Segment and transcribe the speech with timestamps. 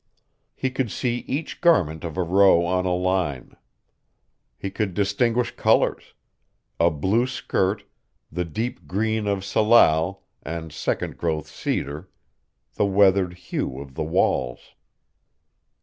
[0.55, 3.55] He could see each garment of a row on a line.
[4.57, 6.15] He could distinguish colors
[6.79, 7.83] a blue skirt,
[8.31, 12.09] the deep green of salal and second growth cedar,
[12.73, 14.73] the weathered hue of the walls.